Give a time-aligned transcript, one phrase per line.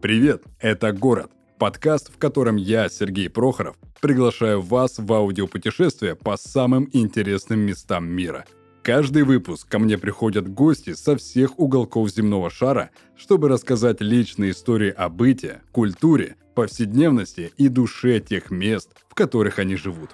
[0.00, 6.88] Привет, это «Город»– подкаст, в котором я, Сергей Прохоров, приглашаю вас в аудиопутешествие по самым
[6.92, 8.44] интересным местам мира.
[8.84, 14.90] Каждый выпуск ко мне приходят гости со всех уголков земного шара, чтобы рассказать личные истории
[14.90, 20.10] о быте, культуре, повседневности и душе тех мест, в которых они живут.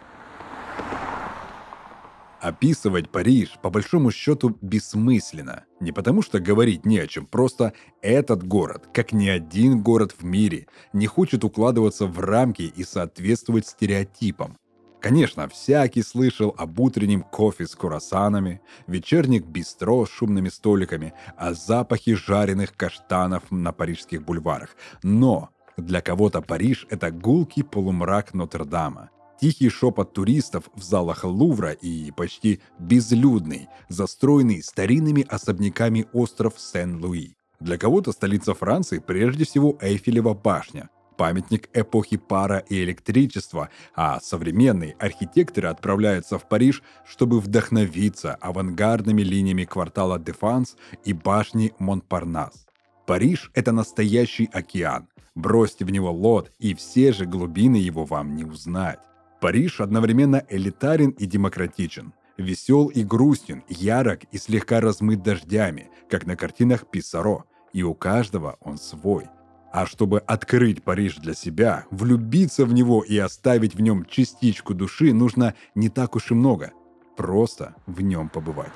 [2.44, 5.64] Описывать Париж по большому счету бессмысленно.
[5.80, 7.72] Не потому что говорить не о чем, просто
[8.02, 13.66] этот город, как ни один город в мире, не хочет укладываться в рамки и соответствовать
[13.66, 14.58] стереотипам.
[15.00, 22.14] Конечно, всякий слышал об утреннем кофе с курасанами, вечерних бистро с шумными столиками, о запахе
[22.14, 24.76] жареных каштанов на парижских бульварах.
[25.02, 25.48] Но
[25.78, 29.08] для кого-то Париж– это гулкий полумрак Нотр-Дама,
[29.40, 37.34] Тихий шепот туристов в залах Лувра и почти безлюдный, застроенный старинными особняками остров Сен-Луи.
[37.60, 44.96] Для кого-то столица Франции прежде всего Эйфелева башня, памятник эпохи пара и электричества, а современные
[44.98, 52.66] архитекторы отправляются в Париж, чтобы вдохновиться авангардными линиями квартала Дефанс и башни Монпарнас.
[53.06, 55.08] Париж– это настоящий океан.
[55.34, 59.00] Бросьте в него лод, и все же глубины его вам не узнать.
[59.44, 66.34] Париж одновременно элитарен и демократичен, весел и грустен, ярок и слегка размыт дождями, как на
[66.34, 69.26] картинах Писаро, и у каждого он свой.
[69.70, 75.12] А чтобы открыть Париж для себя, влюбиться в него и оставить в нем частичку души,
[75.12, 76.72] нужно не так уж и много.
[77.14, 78.72] Просто в нем побывать.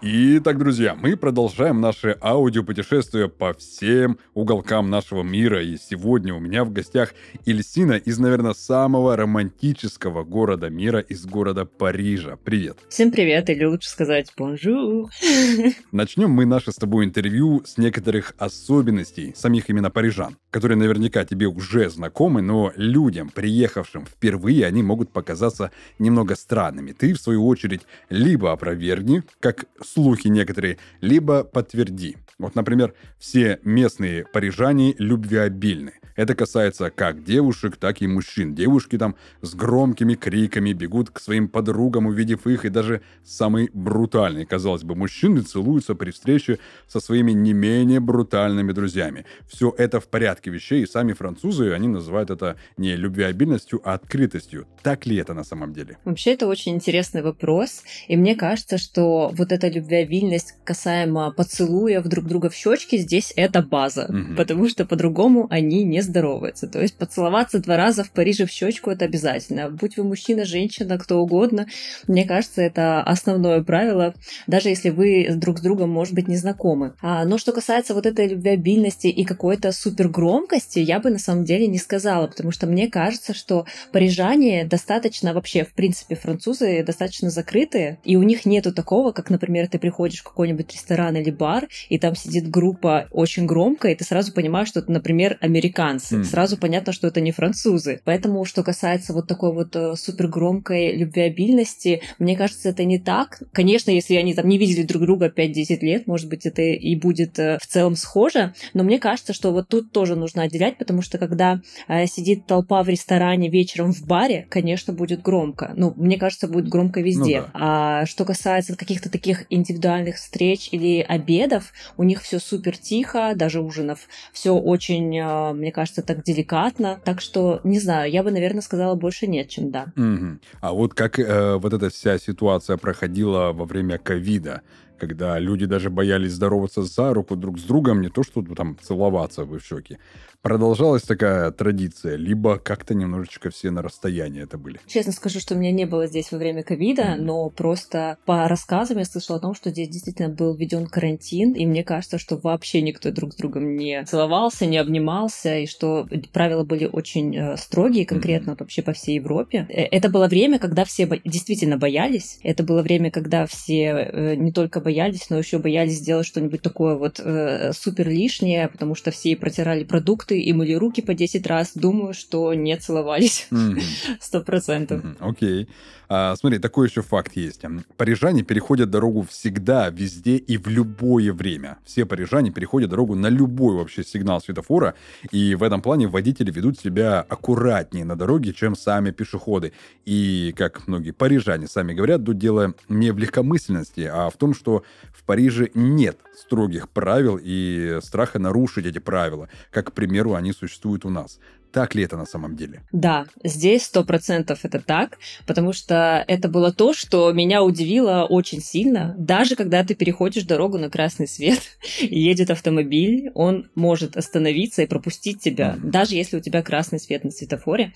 [0.00, 5.60] Итак, друзья, мы продолжаем наше аудиопутешествие по всем уголкам нашего мира.
[5.60, 7.14] И сегодня у меня в гостях
[7.46, 12.36] Ильсина из, наверное, самого романтического города мира, из города Парижа.
[12.36, 12.78] Привет.
[12.88, 15.10] Всем привет, или лучше сказать bonjour.
[15.90, 21.48] Начнем мы наше с тобой интервью с некоторых особенностей самих именно парижан, которые наверняка тебе
[21.48, 26.92] уже знакомы, но людям, приехавшим впервые, они могут показаться немного странными.
[26.92, 32.16] Ты, в свою очередь, либо опровергни, как слухи некоторые, либо подтверди.
[32.38, 35.94] Вот, например, все местные парижане любвеобильны.
[36.18, 38.52] Это касается как девушек, так и мужчин.
[38.52, 44.44] Девушки там с громкими криками бегут к своим подругам, увидев их, и даже самый брутальный,
[44.44, 49.26] казалось бы, мужчины целуются при встрече со своими не менее брутальными друзьями.
[49.48, 54.66] Все это в порядке вещей, и сами французы, они называют это не любвеобильностью, а открытостью.
[54.82, 55.98] Так ли это на самом деле?
[56.04, 62.26] Вообще, это очень интересный вопрос, и мне кажется, что вот эта любвеобильность касаемо поцелуев друг
[62.26, 64.36] друга в щечки, здесь это база, угу.
[64.36, 66.68] потому что по-другому они не здоровается.
[66.68, 69.70] То есть поцеловаться два раза в Париже в щечку это обязательно.
[69.70, 71.66] Будь вы мужчина, женщина, кто угодно,
[72.06, 74.14] мне кажется, это основное правило,
[74.46, 76.94] даже если вы друг с другом, может быть, не знакомы.
[77.00, 81.66] А, но что касается вот этой любвеобильности и какой-то супергромкости, я бы на самом деле
[81.66, 87.98] не сказала, потому что мне кажется, что парижане достаточно вообще, в принципе, французы достаточно закрытые,
[88.04, 91.98] и у них нету такого, как, например, ты приходишь в какой-нибудь ресторан или бар, и
[91.98, 96.16] там сидит группа очень громко, и ты сразу понимаешь, что это, например, американцы.
[96.16, 96.24] Mm.
[96.24, 98.00] Сразу понятно, что это не французы.
[98.04, 103.42] Поэтому, что касается вот такой вот э, супер громкой любвеобильности, мне кажется, это не так.
[103.52, 107.38] Конечно, если они там не видели друг друга 5-10 лет, может быть, это и будет
[107.38, 111.18] э, в целом схоже, но мне кажется, что вот тут тоже нужно отделять, потому что
[111.18, 115.72] когда э, сидит толпа в ресторане вечером в баре, конечно, будет громко.
[115.76, 117.40] Ну, мне кажется, будет громко везде.
[117.40, 117.50] Ну, да.
[117.54, 123.60] А что касается каких-то таких индивидуальных встреч или обедов, у них все супер тихо, даже
[123.60, 124.08] ужинов.
[124.32, 125.20] Все очень,
[125.54, 127.00] мне кажется, кажется, так деликатно.
[127.04, 129.86] Так что, не знаю, я бы, наверное, сказала больше нет, чем да.
[129.96, 130.38] Угу.
[130.60, 134.62] А вот как э, вот эта вся ситуация проходила во время ковида?
[134.98, 139.44] когда люди даже боялись здороваться за руку друг с другом, не то что там целоваться
[139.44, 139.96] в щеки
[140.42, 144.80] продолжалась такая традиция, либо как-то немножечко все на расстоянии это были?
[144.86, 147.20] Честно скажу, что меня не было здесь во время ковида, mm-hmm.
[147.20, 151.66] но просто по рассказам я слышала о том, что здесь действительно был введен карантин, и
[151.66, 156.64] мне кажется, что вообще никто друг с другом не целовался, не обнимался, и что правила
[156.64, 158.56] были очень э, строгие, конкретно mm-hmm.
[158.60, 159.66] вообще по всей Европе.
[159.68, 162.38] Э, это было время, когда все бо- действительно боялись.
[162.42, 166.94] Это было время, когда все э, не только боялись, но еще боялись сделать что-нибудь такое
[166.94, 171.72] вот супер лишнее, потому что все протирали продукты фрукты и мыли руки по 10 раз,
[171.74, 173.48] думаю, что не целовались.
[174.20, 175.02] Сто процентов.
[175.20, 175.68] Окей.
[176.10, 177.62] А, смотри, такой еще факт есть.
[177.96, 181.78] Парижане переходят дорогу всегда, везде и в любое время.
[181.84, 184.94] Все парижане переходят дорогу на любой вообще сигнал светофора,
[185.30, 189.72] и в этом плане водители ведут себя аккуратнее на дороге, чем сами пешеходы.
[190.06, 194.84] И, как многие парижане сами говорят, тут дело не в легкомысленности, а в том, что
[195.12, 201.04] в Париже нет строгих правил и страха нарушить эти правила, как, к примеру, они существуют
[201.04, 201.38] у нас.
[201.78, 202.82] Так ли это на самом деле?
[202.90, 208.60] Да, здесь сто процентов это так, потому что это было то, что меня удивило очень
[208.60, 209.14] сильно.
[209.16, 211.60] Даже когда ты переходишь дорогу на красный свет
[212.00, 215.90] и едет автомобиль, он может остановиться и пропустить тебя, mm-hmm.
[215.90, 217.92] даже если у тебя красный свет на светофоре.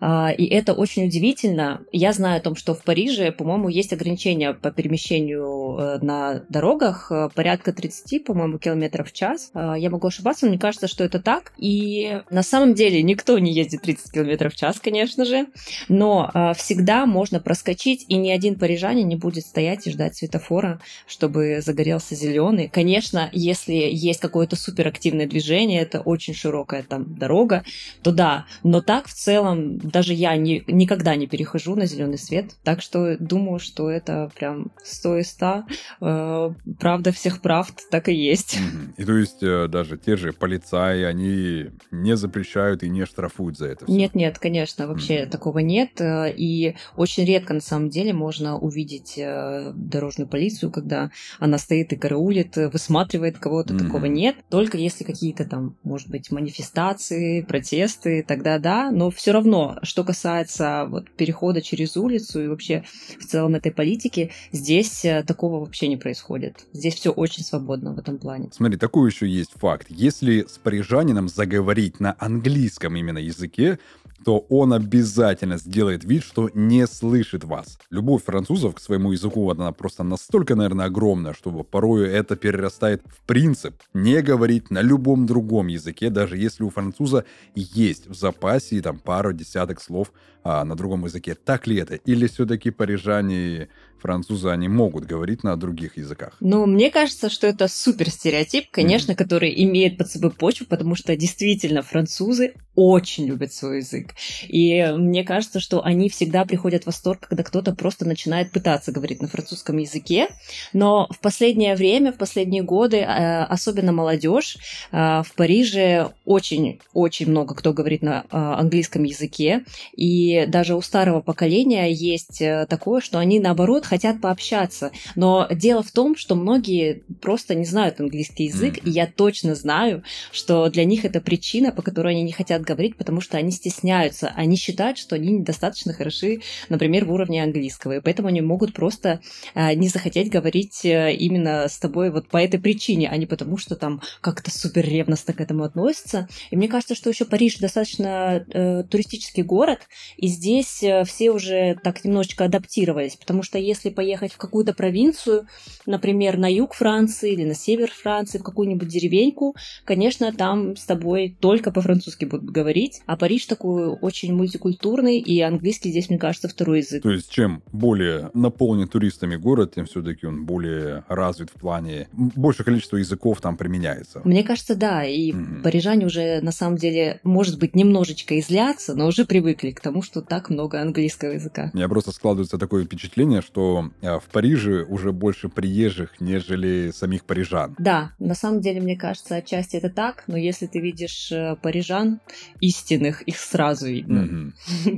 [0.00, 1.82] А, и это очень удивительно.
[1.92, 7.12] Я знаю о том, что в Париже, по-моему, есть ограничения по перемещению э, на дорогах,
[7.12, 9.50] э, порядка 30, по-моему, километров в час.
[9.54, 11.52] А, я могу ошибаться, но мне кажется, что это так.
[11.58, 15.46] И на самом деле никто не ездит 30 км в час, конечно же,
[15.88, 20.80] но э, всегда можно проскочить, и ни один парижанин не будет стоять и ждать светофора,
[21.06, 22.68] чтобы загорелся зеленый.
[22.68, 27.62] Конечно, если есть какое-то суперактивное движение, это очень широкая там дорога,
[28.02, 32.56] то да, но так в целом даже я не, никогда не перехожу на зеленый свет,
[32.64, 35.64] так что думаю, что это прям 100 из 100,
[36.00, 38.58] э, правда всех правд так и есть.
[38.96, 43.56] И то есть э, даже те же полицаи, они не запрещают и не не штрафуют
[43.56, 43.84] за это.
[43.88, 45.30] Нет, нет, конечно, вообще mm-hmm.
[45.30, 46.00] такого нет.
[46.00, 51.92] Э, и очень редко на самом деле можно увидеть э, дорожную полицию, когда она стоит
[51.92, 53.86] и караулит, э, высматривает кого-то, mm-hmm.
[53.86, 54.36] такого нет.
[54.48, 58.90] Только если какие-то там, может быть, манифестации, протесты, тогда да.
[58.90, 62.84] Но все равно, что касается вот перехода через улицу и вообще
[63.18, 66.66] в целом этой политики, здесь такого вообще не происходит.
[66.72, 68.50] Здесь все очень свободно в этом плане.
[68.52, 69.86] Смотри, такой еще есть факт.
[69.88, 73.78] Если с парижанином заговорить на английском английском именно языке,
[74.24, 77.78] то он обязательно сделает вид, что не слышит вас.
[77.90, 83.26] Любовь французов к своему языку, она просто настолько, наверное, огромна, что порою это перерастает в
[83.26, 87.24] принцип не говорить на любом другом языке, даже если у француза
[87.54, 90.12] есть в запасе там пару десяток слов
[90.42, 91.34] а, на другом языке.
[91.34, 91.96] Так ли это?
[91.96, 93.68] Или все-таки парижане
[94.00, 96.36] французы, они могут говорить на других языках.
[96.40, 99.16] Ну, мне кажется, что это супер стереотип, конечно, mm-hmm.
[99.16, 104.09] который имеет под собой почву, потому что действительно французы очень любят свой язык.
[104.48, 109.22] И мне кажется, что они всегда приходят в восторг, когда кто-то просто начинает пытаться говорить
[109.22, 110.28] на французском языке.
[110.72, 114.56] Но в последнее время, в последние годы, э, особенно молодежь
[114.92, 119.64] э, в Париже очень-очень много кто говорит на э, английском языке.
[119.96, 124.90] И даже у старого поколения есть такое, что они наоборот хотят пообщаться.
[125.14, 128.88] Но дело в том, что многие просто не знают английский язык, mm-hmm.
[128.88, 130.02] и я точно знаю,
[130.32, 133.99] что для них это причина, по которой они не хотят говорить, потому что они стесняются.
[134.34, 139.20] Они считают, что они недостаточно хороши, например, в уровне английского, и поэтому они могут просто
[139.54, 143.56] а, не захотеть говорить э, именно с тобой вот по этой причине, а не потому,
[143.56, 146.28] что там как-то супер ревностно к этому относятся.
[146.50, 149.80] И мне кажется, что еще Париж достаточно э, туристический город,
[150.16, 155.46] и здесь э, все уже так немножечко адаптировались, потому что если поехать в какую-то провинцию,
[155.86, 159.54] например, на юг Франции или на север Франции, в какую-нибудь деревеньку,
[159.84, 165.90] конечно, там с тобой только по-французски будут говорить, а Париж такой очень мультикультурный, и английский
[165.90, 167.02] здесь, мне кажется, второй язык.
[167.02, 172.08] То есть, чем более наполнен туристами город, тем все-таки он более развит в плане...
[172.12, 174.20] Большее количество языков там применяется.
[174.24, 175.62] Мне кажется, да, и mm-hmm.
[175.62, 180.20] парижане уже, на самом деле, может быть, немножечко излятся, но уже привыкли к тому, что
[180.20, 181.70] так много английского языка.
[181.72, 187.24] У меня просто складывается такое впечатление, что а, в Париже уже больше приезжих, нежели самих
[187.24, 187.74] парижан.
[187.78, 192.20] Да, на самом деле, мне кажется, отчасти это так, но если ты видишь э, парижан
[192.60, 194.52] истинных, их сразу видно.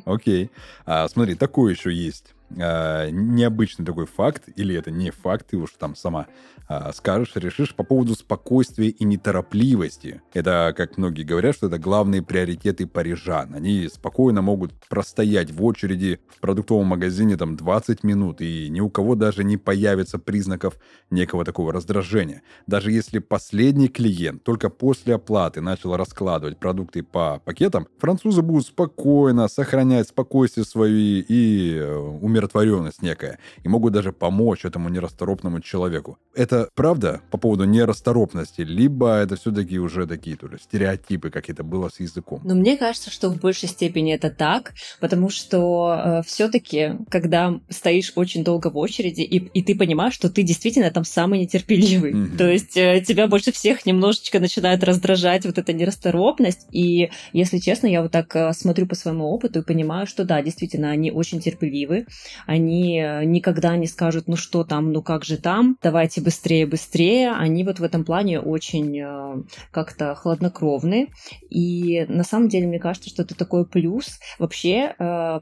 [0.04, 0.50] Окей.
[0.86, 5.70] А, смотри, такое еще есть э, необычный такой факт, или это не факт, ты уж
[5.78, 6.26] там сама
[6.68, 10.20] э, скажешь, решишь по поводу спокойствия и неторопливости.
[10.34, 13.54] Это, как многие говорят, что это главные приоритеты парижан.
[13.54, 18.90] Они спокойно могут простоять в очереди в продуктовом магазине там 20 минут, и ни у
[18.90, 20.76] кого даже не появится признаков
[21.10, 22.42] некого такого раздражения.
[22.66, 29.48] Даже если последний клиент только после оплаты начал раскладывать продукты по пакетам, французы будут спокойно
[29.48, 36.18] сохранять спокойствие свое и умирать умиротворенность некая, и могут даже помочь этому нерасторопному человеку.
[36.34, 41.62] Это правда по поводу нерасторопности, либо это все-таки уже такие то ли стереотипы, как это
[41.62, 42.40] было с языком?
[42.44, 48.12] Но мне кажется, что в большей степени это так, потому что э, все-таки, когда стоишь
[48.16, 52.36] очень долго в очереди, и, и ты понимаешь, что ты действительно там самый нетерпеливый, mm-hmm.
[52.36, 57.86] то есть э, тебя больше всех немножечко начинает раздражать вот эта нерасторопность, и если честно,
[57.86, 61.40] я вот так э, смотрю по своему опыту и понимаю, что да, действительно, они очень
[61.40, 62.06] терпеливы,
[62.46, 67.32] они э, никогда не скажут, ну что там, ну как же там, давайте быстрее, быстрее,
[67.32, 71.08] они вот в этом плане очень э, как-то хладнокровны,
[71.50, 74.18] и на самом деле мне кажется, что это такой плюс.
[74.38, 74.94] Вообще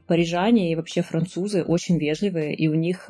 [0.07, 3.09] парижане и вообще французы очень вежливые, и у них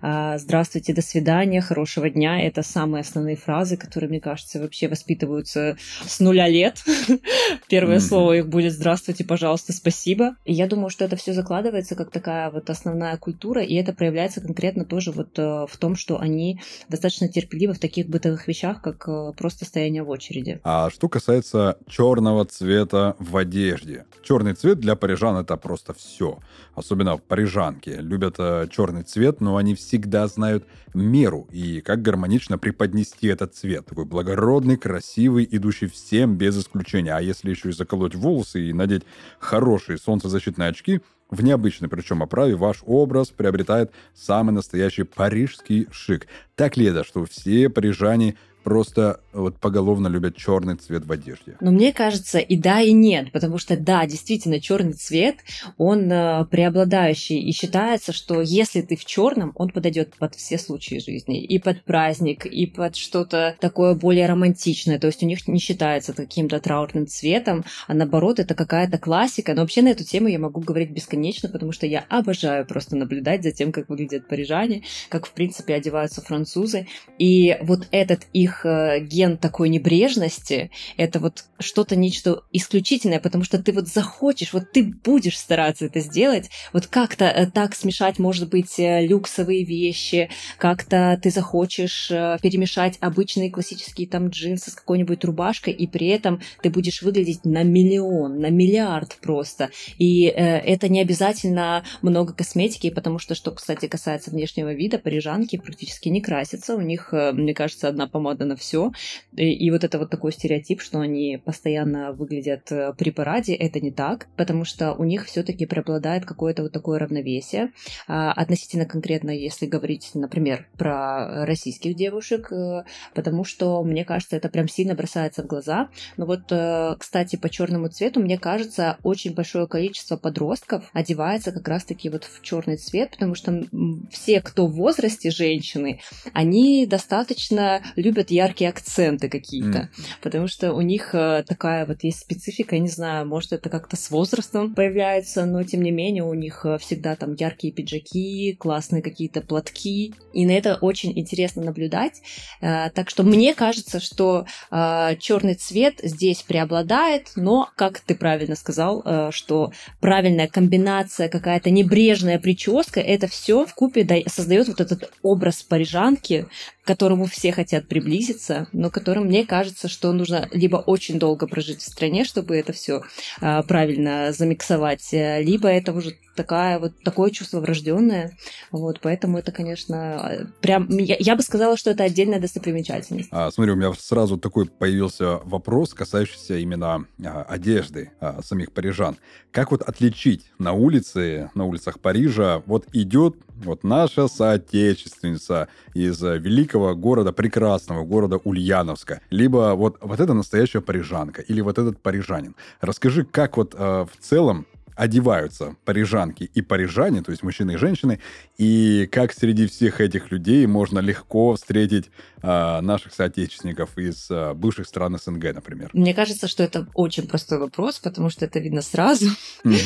[0.00, 6.20] «здравствуйте, до свидания», «хорошего дня»— это самые основные фразы, которые, мне кажется, вообще воспитываются с
[6.20, 6.82] нуля лет.
[7.68, 10.36] Первое слово их будет «здравствуйте, пожалуйста, спасибо».
[10.44, 14.40] И я думаю, что это все закладывается как такая вот основная культура, и это проявляется
[14.40, 19.08] конкретно тоже вот э, в том, что они достаточно терпеливы в таких бытовых вещах, как
[19.08, 20.60] э, просто стояние в очереди.
[20.64, 24.06] А что касается черного цвета в одежде.
[24.22, 26.38] Черный цвет для парижан это просто все.
[26.74, 33.28] Особенно парижанки любят э, черный цвет, но они всегда знают меру и как гармонично преподнести
[33.28, 33.86] этот цвет.
[33.86, 37.14] Такой благородный, красивый, идущий всем без исключения.
[37.14, 39.02] А если еще и заколоть волосы и надеть
[39.38, 41.00] хорошие солнцезащитные очки,
[41.32, 46.28] в необычной причем оправе ваш образ приобретает самый настоящий парижский шик.
[46.54, 51.56] Так ли это, что все парижане просто вот поголовно любят черный цвет в одежде.
[51.60, 55.36] Но мне кажется, и да, и нет, потому что да, действительно, черный цвет,
[55.78, 60.98] он э, преобладающий, и считается, что если ты в черном, он подойдет под все случаи
[60.98, 65.58] жизни, и под праздник, и под что-то такое более романтичное, то есть у них не
[65.58, 70.38] считается каким-то траурным цветом, а наоборот, это какая-то классика, но вообще на эту тему я
[70.38, 75.26] могу говорить бесконечно, потому что я обожаю просто наблюдать за тем, как выглядят парижане, как,
[75.26, 76.86] в принципе, одеваются французы,
[77.18, 83.62] и вот этот их э, ген такой небрежности, это вот что-то нечто исключительное, потому что
[83.62, 88.48] ты вот захочешь, вот ты будешь стараться это сделать, вот как-то э, так смешать, может
[88.50, 95.72] быть, э, люксовые вещи, как-то ты захочешь перемешать обычные классические там джинсы с какой-нибудь рубашкой,
[95.72, 99.70] и при этом ты будешь выглядеть на миллион, на миллиард просто.
[99.98, 106.08] И это не обязательно много косметики, потому что, что, кстати, касается внешнего вида, парижанки практически
[106.08, 108.92] не красятся, у них, мне кажется, одна помада на все,
[109.36, 113.80] и, и вот это вот такой стереотип, что они постоянно выглядят э, при параде, это
[113.80, 117.72] не так, потому что у них все-таки преобладает какое-то вот такое равновесие.
[118.08, 122.84] А, относительно конкретно, если говорить, например, про российских девушек, э,
[123.14, 125.88] потому что, мне кажется, это прям сильно бросается в глаза.
[126.16, 131.66] Но вот, э, кстати, по черному цвету, мне кажется, очень большое количество подростков одевается как
[131.68, 133.64] раз-таки вот в черный цвет, потому что
[134.10, 136.00] все, кто в возрасте женщины,
[136.32, 139.88] они достаточно любят яркие акценты какие-то, mm.
[140.22, 143.96] потому что у них э, такая вот есть специфика, я не знаю, может это как-то
[143.96, 149.02] с возрастом появляется, но тем не менее у них э, всегда там яркие пиджаки, классные
[149.02, 152.22] какие-то платки, и на это очень интересно наблюдать.
[152.60, 159.30] Э, так что мне кажется, что черный цвет здесь преобладает, но, как ты правильно сказал,
[159.30, 166.46] что правильная комбинация, какая-то небрежная прическа, это все в купе создает вот этот образ парижанки,
[166.82, 171.80] к которому все хотят приблизиться, но которым мне кажется, что нужно либо очень долго прожить
[171.80, 173.02] в стране, чтобы это все
[173.40, 178.36] а, правильно замиксовать, э, либо это уже такая вот такое чувство врожденное.
[178.70, 183.28] Вот, поэтому это, конечно, прям я, я бы сказала, что это отдельная достопримечательность.
[183.30, 189.16] А, смотри, у меня сразу такой появился вопрос, касающийся именно а, одежды а, самих парижан.
[189.50, 196.71] Как вот отличить на улице, на улицах Парижа, вот идет вот наша соотечественница из великого
[196.72, 202.54] города, прекрасного города Ульяновска, либо вот, вот эта настоящая парижанка, или вот этот парижанин.
[202.80, 208.20] Расскажи, как вот э, в целом одеваются парижанки и парижане, то есть мужчины и женщины,
[208.58, 212.10] и как среди всех этих людей можно легко встретить
[212.42, 215.90] э, наших соотечественников из э, бывших стран СНГ, например?
[215.92, 219.26] Мне кажется, что это очень простой вопрос, потому что это видно сразу.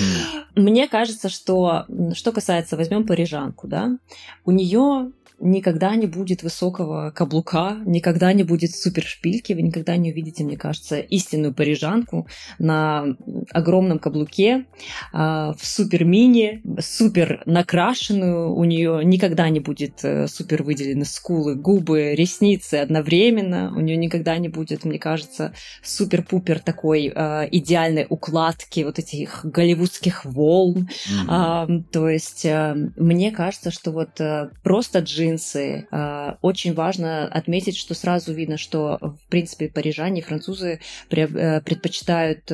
[0.55, 3.99] Мне кажется, что что касается, возьмем парижанку, да,
[4.45, 10.11] у нее никогда не будет высокого каблука, никогда не будет супер шпильки, вы никогда не
[10.11, 12.26] увидите, мне кажется, истинную парижанку
[12.59, 13.16] на
[13.50, 14.66] огромном каблуке,
[15.12, 21.55] а, в супер мини, супер накрашенную, у нее никогда не будет э, супер выделены скулы,
[21.55, 25.52] губы, ресницы одновременно, у нее никогда не будет, мне кажется,
[25.83, 30.88] супер-пупер такой э, идеальной укладки вот этих голливудских волн,
[31.28, 31.85] mm-hmm.
[31.93, 34.21] то есть э, мне кажется, что вот
[34.62, 40.80] просто джинсы, э, очень важно отметить, что сразу видно, что в принципе парижане и французы
[41.11, 42.50] э, предпочитают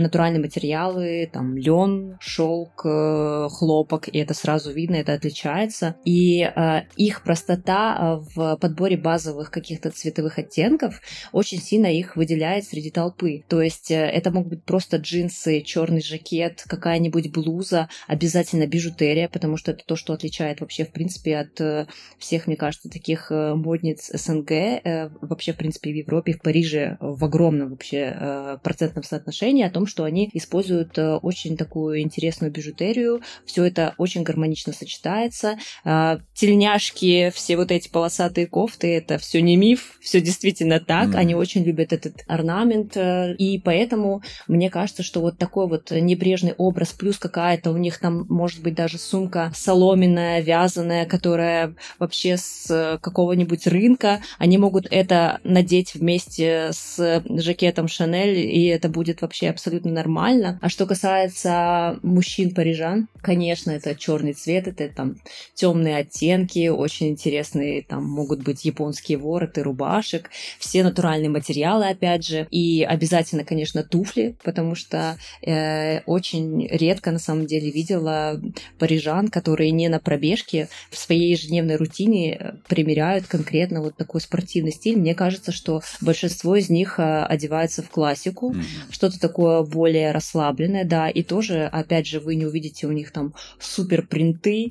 [0.00, 5.96] натуральные материалы, там лен, шелк, э, хлопок, и это сразу видно, это отличается.
[6.04, 11.00] И э, их простота э, в подборе базовых каких-то цветовых оттенков
[11.32, 13.44] очень сильно их выделяет среди толпы.
[13.48, 19.72] То есть это могут быть просто джинсы, черный жакет, какая-нибудь блуза, обязательно бижутерия, потому что
[19.72, 21.86] это то, что отличает вообще, в принципе, от
[22.18, 27.70] всех, мне кажется, таких модниц СНГ, вообще, в принципе, в Европе, в Париже в огромном
[27.70, 33.20] вообще процентном соотношении о том, что они используют э, очень такую интересную бижутерию.
[33.44, 35.58] Все это очень гармонично сочетается.
[35.84, 41.08] А, тельняшки, все вот эти полосатые кофты, это все не миф, все действительно так.
[41.08, 41.16] Mm.
[41.16, 46.54] Они очень любят этот орнамент, э, и поэтому мне кажется, что вот такой вот небрежный
[46.56, 52.98] образ, плюс какая-то у них там, может быть, даже сумка соломенная, вязаная, которая вообще с
[53.02, 59.79] какого-нибудь рынка, они могут это надеть вместе с жакетом Шанель, и это будет вообще абсолютно
[59.80, 60.58] абсолютно нормально.
[60.62, 65.16] А что касается мужчин-парижан, конечно, это черный цвет, это там
[65.54, 72.46] темные оттенки, очень интересные, там могут быть японские вороты рубашек, все натуральные материалы, опять же,
[72.50, 78.40] и обязательно, конечно, туфли, потому что э, очень редко, на самом деле, видела
[78.78, 84.72] парижан, которые не на пробежке в своей ежедневной рутине э, примеряют конкретно вот такой спортивный
[84.72, 84.96] стиль.
[84.96, 88.90] Мне кажется, что большинство из них э, одеваются в классику, mm-hmm.
[88.92, 93.34] что-то такое более расслабленная, да, и тоже, опять же, вы не увидите у них там
[93.58, 94.70] супер принты,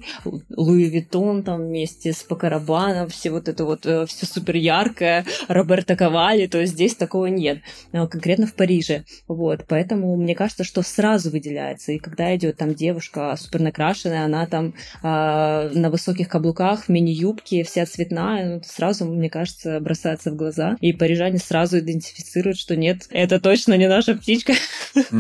[0.50, 5.96] Луи Виттон там вместе с Покарабаном, все вот это вот, э, все супер яркое, Роберто
[5.96, 7.60] Кавали, то есть здесь такого нет,
[7.91, 12.74] э, конкретно в Париже, вот, поэтому мне кажется, что сразу выделяется, и когда идет там
[12.74, 19.05] девушка супер накрашенная, она там э, на высоких каблуках, в мини-юбке, вся цветная, ну, сразу,
[19.05, 24.15] мне кажется, бросается в глаза, и парижане сразу идентифицируют, что нет, это точно не наша
[24.15, 24.53] птичка,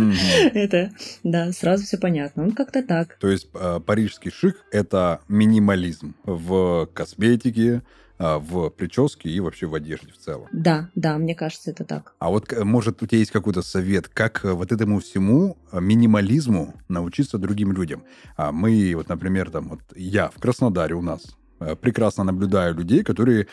[0.53, 0.91] Это,
[1.23, 2.43] да, сразу все понятно.
[2.43, 3.17] Он как-то так.
[3.19, 7.81] То есть а, парижский шик— это минимализм в косметике,
[8.21, 10.47] а, в прическе и вообще в одежде в целом.
[10.51, 12.13] Да, да, мне кажется, это так.
[12.19, 16.73] А вот, может, у тебя есть какой-то совет, как э, вот этому всему э, минимализму
[16.89, 18.03] научиться другим людям?
[18.35, 23.03] А мы, вот, например, там, вот я в Краснодаре у нас э, прекрасно наблюдаю людей,
[23.05, 23.47] которые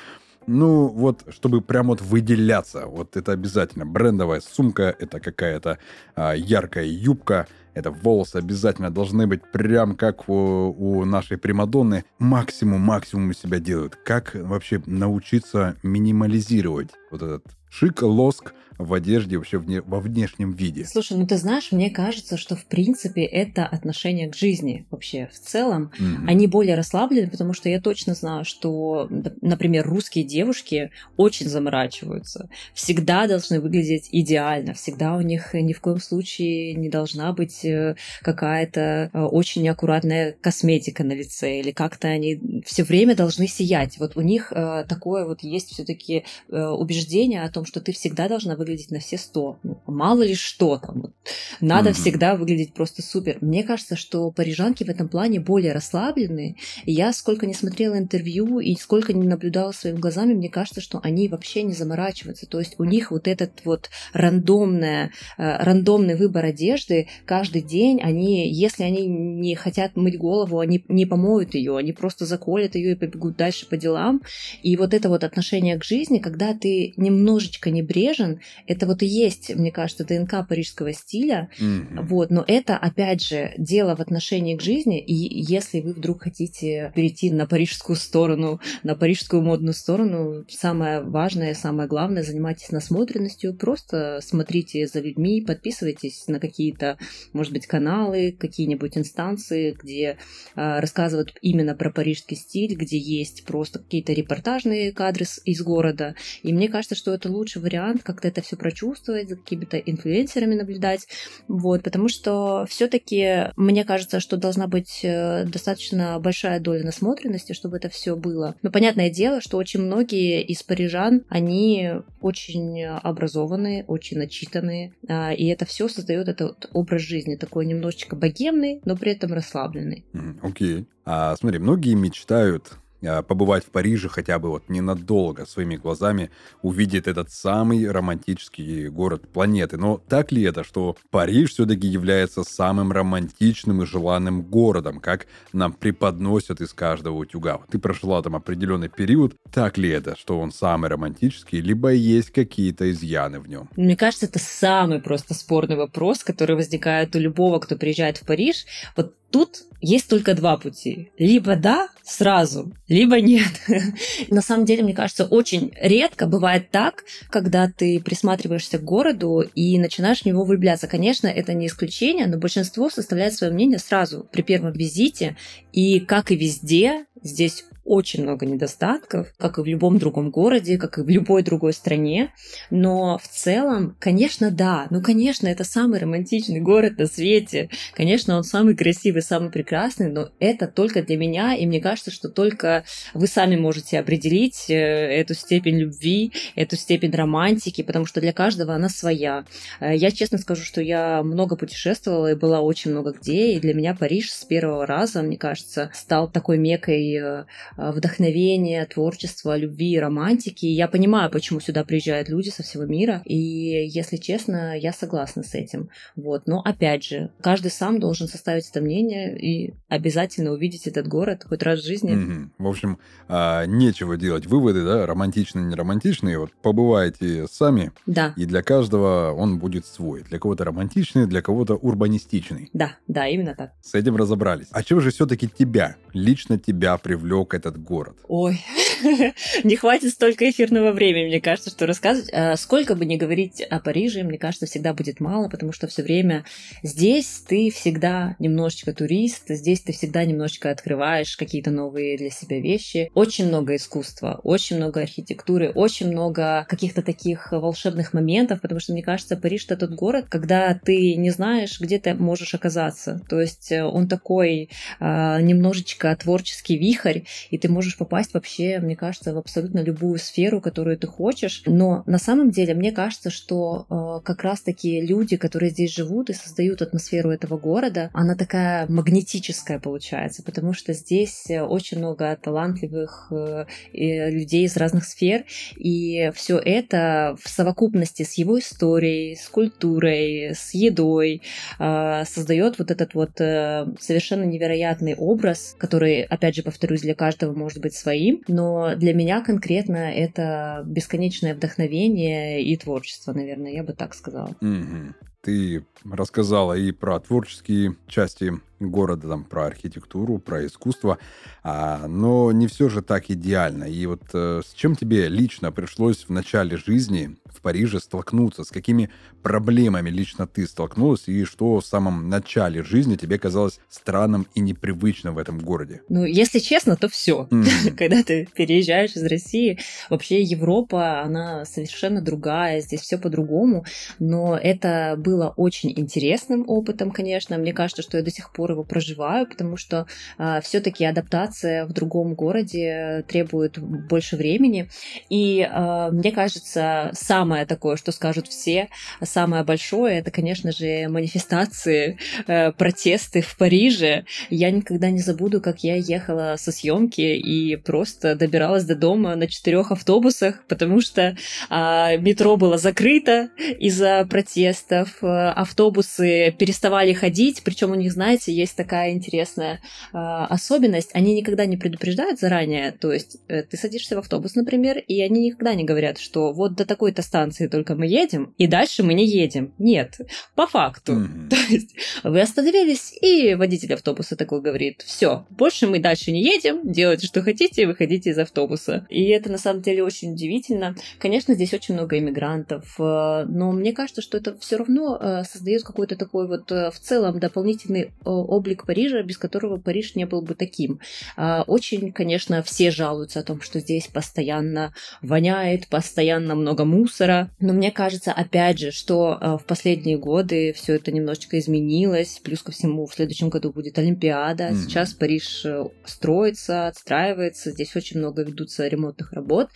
[0.47, 3.85] ну, вот, чтобы прям вот выделяться, вот это обязательно.
[3.85, 5.79] Брендовая сумка, это какая-то
[6.15, 10.35] а, яркая юбка, это волосы обязательно должны быть прям как у,
[10.79, 12.05] у нашей Примадонны.
[12.19, 13.97] Максимум, максимум себя делают.
[13.97, 20.85] Как вообще научиться минимализировать вот этот шик, лоск, в одежде, вообще вне, во внешнем виде.
[20.85, 25.39] Слушай, ну ты знаешь, мне кажется, что в принципе это отношение к жизни вообще в
[25.39, 25.93] целом.
[25.99, 26.25] Mm-hmm.
[26.29, 29.09] Они более расслаблены, потому что я точно знаю, что,
[29.41, 32.49] например, русские девушки очень заморачиваются.
[32.75, 37.97] Всегда должны выглядеть идеально, всегда у них ни в коем случае не должна быть э,
[38.23, 43.99] какая-то э, очень неаккуратная косметика на лице, или как-то они все время должны сиять.
[43.99, 48.57] Вот у них э, такое вот есть все-таки убеждение о том, что ты всегда должна
[48.57, 49.59] выглядеть выглядеть на все сто.
[49.63, 51.15] Ну, мало ли что там.
[51.61, 51.93] Надо mm-hmm.
[51.95, 53.39] всегда выглядеть просто супер.
[53.41, 56.57] Мне кажется, что парижанки в этом плане более расслабленные.
[56.85, 61.01] И я сколько не смотрела интервью и сколько не наблюдала своими глазами, мне кажется, что
[61.03, 62.47] они вообще не заморачиваются.
[62.47, 68.51] То есть у них вот этот вот рандомная, э, рандомный выбор одежды каждый день, они,
[68.53, 72.97] если они не хотят мыть голову, они не помоют ее, они просто заколят ее и
[72.97, 74.23] побегут дальше по делам.
[74.63, 79.55] И вот это вот отношение к жизни, когда ты немножечко небрежен, это вот и есть,
[79.55, 81.51] мне кажется, ДНК парижского стиля.
[81.59, 82.03] Mm-hmm.
[82.03, 85.01] Вот, но это, опять же, дело в отношении к жизни.
[85.01, 91.55] И если вы вдруг хотите перейти на парижскую сторону, на парижскую модную сторону, самое важное,
[91.55, 93.55] самое главное, занимайтесь насмотренностью.
[93.55, 96.99] Просто смотрите за людьми, подписывайтесь на какие-то,
[97.33, 100.19] может быть, каналы, какие-нибудь инстанции, где
[100.55, 106.15] э, рассказывают именно про парижский стиль, где есть просто какие-то репортажные кадры из города.
[106.43, 111.07] И мне кажется, что это лучший вариант как-то это все прочувствовать, за какими-то инфлюенсерами наблюдать,
[111.49, 117.77] вот, потому что все-таки мне кажется, что должна быть э, достаточно большая доля насмотренности, чтобы
[117.77, 118.57] это все было.
[118.63, 125.47] Но понятное дело, что очень многие из парижан, они очень образованные, очень начитанные, а, и
[125.47, 130.05] это все создает этот образ жизни, такой немножечко богемный, но при этом расслабленный.
[130.43, 130.81] Окей.
[130.81, 130.87] Okay.
[131.05, 136.31] А смотри, многие мечтают побывать в Париже хотя бы вот ненадолго своими глазами,
[136.63, 139.77] увидеть этот самый романтический город планеты.
[139.77, 145.73] Но так ли это, что Париж все-таки является самым романтичным и желанным городом, как нам
[145.73, 147.61] преподносят из каждого утюга?
[147.71, 149.35] Ты прожила там определенный период.
[149.53, 153.69] Так ли это, что он самый романтический, либо есть какие-то изъяны в нем?
[153.77, 158.67] Мне кажется, это самый просто спорный вопрос, который возникает у любого, кто приезжает в Париж.
[158.97, 161.11] Вот Тут есть только два пути.
[161.19, 163.51] Либо да, сразу, либо нет.
[164.29, 169.79] На самом деле, мне кажется, очень редко бывает так, когда ты присматриваешься к городу и
[169.79, 170.87] начинаешь в него влюбляться.
[170.87, 175.37] Конечно, это не исключение, но большинство составляет свое мнение сразу при первом визите.
[175.73, 180.99] И как и везде, здесь очень много недостатков, как и в любом другом городе, как
[180.99, 182.33] и в любой другой стране.
[182.71, 184.89] Но в целом, конечно, да.
[184.91, 187.71] Ну, конечно, это самый романтичный город на свете.
[187.95, 192.29] Конечно, он самый красивый, самый прекрасный, но это только для меня, и мне кажется, что
[192.29, 192.85] только
[193.15, 198.75] вы сами можете определить э, эту степень любви, эту степень романтики, потому что для каждого
[198.75, 199.45] она своя.
[199.81, 203.75] Э, я честно скажу, что я много путешествовала и была очень много где, и для
[203.75, 207.45] меня Париж с первого раза, мне кажется, стал такой мекой э,
[207.77, 210.67] вдохновения, творчества, любви, романтики.
[210.67, 215.55] Я понимаю, почему сюда приезжают люди со всего мира, и, если честно, я согласна с
[215.55, 215.91] этим.
[216.15, 216.47] Вот.
[216.47, 221.63] Но, опять же, каждый сам должен составить это мнение и обязательно увидеть этот город хоть
[221.63, 222.13] раз в жизни.
[222.13, 222.49] Mm-hmm.
[222.59, 222.99] В общем,
[223.29, 226.39] а, нечего делать выводы, да, романтичные, не романтичные.
[226.39, 228.35] Вот побывайте сами, да.
[228.37, 230.23] и для каждого он будет свой.
[230.23, 232.71] Для кого-то романтичный, для кого-то урбанистичный.
[232.73, 233.73] Да, да, именно так.
[233.83, 234.69] С этим разобрались.
[234.71, 238.17] А чем же все-таки тебя, лично тебя привлек этот город?
[238.27, 238.59] Ой,
[239.63, 242.31] не хватит столько эфирного времени, мне кажется, что рассказывать.
[242.33, 246.03] А сколько бы ни говорить о Париже, мне кажется, всегда будет мало, потому что все
[246.03, 246.45] время
[246.83, 253.13] здесь ты всегда немножечко турист, здесь ты всегда немножечко открываешь какие-то новые для себя вещи.
[253.15, 259.05] Очень много искусства, очень много архитектуры, очень много каких-то таких волшебных моментов, потому что, мне
[259.05, 263.23] кажется, Париж— это тот город, когда ты не знаешь, где ты можешь оказаться.
[263.29, 267.21] То есть э, он такой э, немножечко творческий вихрь,
[267.51, 271.63] и ты можешь попасть вообще, мне кажется, в абсолютно любую сферу, которую ты хочешь.
[271.67, 276.33] Но на самом деле мне кажется, что э, как раз-таки люди, которые здесь живут и
[276.35, 283.65] создают атмосферу этого города, она такая магнетическая получается, потому что здесь очень много талантливых э,
[283.93, 285.45] людей из разных сфер,
[285.77, 291.43] и все это в совокупности с его историей, с культурой, с едой
[291.79, 297.55] э, создает вот этот вот э, совершенно невероятный образ, который, опять же, повторюсь, для каждого
[297.55, 303.95] может быть своим, но для меня конкретно это бесконечное вдохновение и творчество, наверное, я бы
[303.95, 304.55] так сказала.
[304.61, 305.15] Mm-hmm.
[305.41, 311.19] Ты рассказала и про творческие части города, там, про архитектуру, про искусство,
[311.63, 313.85] а, но не все же так идеально.
[313.85, 318.65] И вот э, с чем тебе лично пришлось в начале жизни в Париже столкнуться?
[318.65, 319.11] С какими
[319.43, 321.29] проблемами лично ты столкнулась?
[321.29, 326.03] И что в самом начале жизни тебе казалось странным и непривычным в этом городе?
[326.09, 327.47] Ну, если честно, то все.
[327.51, 327.91] Mm-hmm.
[327.97, 329.79] Когда ты переезжаешь из России,
[330.11, 333.85] вообще Европа, она совершенно другая, здесь все по-другому,
[334.19, 337.59] но это было очень интересным опытом, конечно.
[337.59, 340.07] Мне кажется, что я до сих пор его проживаю, потому что
[340.39, 344.89] э, а, все-таки адаптация в другом городе требует больше времени.
[345.29, 347.11] И э, мне кажется,
[347.47, 348.89] самое такое, что скажут все,
[349.23, 354.25] самое большое, это, конечно же, манифестации, э, протесты в Париже.
[354.51, 359.47] Я никогда не забуду, как я ехала со съемки и просто добиралась до дома на
[359.47, 361.37] четырех автобусах, потому что
[361.71, 368.77] э, метро было закрыто из-за протестов, э, автобусы переставали ходить, причем у них, знаете, есть
[368.77, 369.75] такая интересная
[370.13, 374.99] э, особенность, они никогда не предупреждают заранее, то есть э, ты садишься в автобус, например,
[374.99, 379.03] и они никогда не говорят, что вот до такой-то станции только мы едем, и дальше
[379.03, 379.75] мы не едем.
[379.79, 380.21] Нет,
[380.55, 381.13] по факту.
[381.13, 381.49] Mm-hmm.
[381.51, 381.95] То есть
[382.25, 387.43] вы остановились, и водитель автобуса такой говорит, все, больше мы дальше не едем, делайте, что
[387.43, 389.07] хотите, выходите из автобуса.
[389.11, 390.97] И это на самом деле очень удивительно.
[391.19, 395.83] Конечно, здесь очень много иммигрантов, э, но мне кажется, что это все равно э, создает
[395.83, 400.55] какой-то такой вот э, в целом дополнительный облик Парижа, без которого Париж не был бы
[400.55, 401.01] таким.
[401.37, 407.51] А, очень, конечно, все жалуются о том, что здесь постоянно воняет, постоянно много мусора, мусора.
[407.61, 412.41] Но мне кажется, опять же, что э, в последние годы все это немножечко изменилось.
[412.43, 414.69] Плюс ко всему, в следующем году будет Олимпиада.
[414.69, 414.83] Mm-hmm.
[414.83, 417.71] Сейчас Париж э, строится, отстраивается.
[417.71, 419.71] Здесь очень много ведутся ремонтных работ.